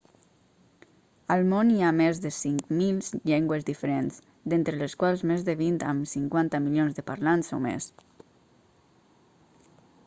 [1.33, 4.17] al món hi ha més de 5.000 llengües diferents
[4.53, 7.93] d'entre les quals més de vint amb 50 milions de parlants o més